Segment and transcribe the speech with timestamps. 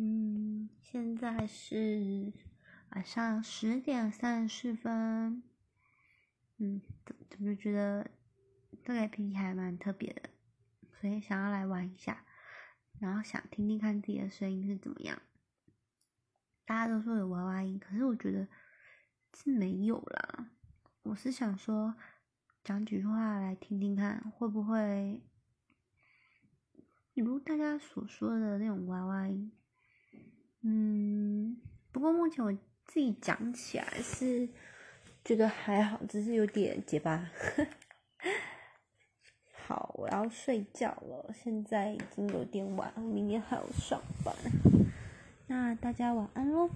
[0.00, 2.32] 嗯，现在是
[2.90, 5.42] 晚上十点三十分。
[6.58, 8.08] 嗯，怎怎么觉得
[8.84, 10.30] 这个 APP 还蛮特别的，
[11.00, 12.24] 所以想要来玩一下，
[13.00, 15.20] 然后想听听看自己的声音是怎么样。
[16.64, 18.46] 大家都说有娃娃音，可是我觉得
[19.34, 20.52] 是没有啦。
[21.02, 21.96] 我是想说
[22.62, 25.24] 讲几句话来听听看，会不会
[27.14, 29.50] 如大家所说的那种娃娃音？
[30.62, 31.56] 嗯，
[31.92, 32.52] 不过目前我
[32.84, 34.48] 自己讲起来是
[35.24, 37.30] 觉得还好，只是有点结巴。
[39.66, 44.34] 好，我要睡觉了，现在已经有点晚，明天还要上班。
[45.46, 46.70] 那大家晚安喽。